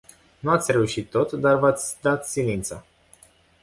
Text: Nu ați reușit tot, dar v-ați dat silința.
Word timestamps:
Nu 0.39 0.49
ați 0.51 0.71
reușit 0.71 1.09
tot, 1.09 1.31
dar 1.33 1.55
v-ați 1.57 1.95
dat 2.01 2.25
silința. 2.27 2.83